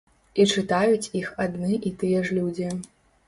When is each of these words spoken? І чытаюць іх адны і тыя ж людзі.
І 0.43 0.45
чытаюць 0.53 1.11
іх 1.19 1.29
адны 1.45 1.71
і 1.89 1.93
тыя 2.01 2.25
ж 2.29 2.39
людзі. 2.41 2.73